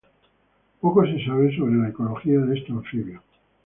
Poco 0.79 1.05
se 1.05 1.23
sabe 1.23 1.55
sobre 1.55 1.75
la 1.75 1.89
ecología 1.89 2.39
de 2.39 2.57
este 2.57 2.71
anfibio. 2.71 3.21